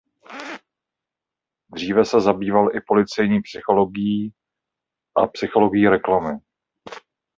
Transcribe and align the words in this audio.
Dříve 1.73 2.05
se 2.05 2.21
zabýval 2.21 2.75
i 2.75 2.81
policejní 2.87 3.41
psychologií 3.41 4.33
a 5.23 5.27
psychologií 5.27 5.87
reklamy. 5.87 6.33